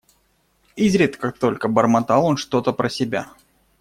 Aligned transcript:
Изредка 0.77 1.31
только 1.31 1.67
бормотал 1.67 2.25
он 2.25 2.35
что-то 2.35 2.73
про 2.73 2.89
себя. 2.89 3.27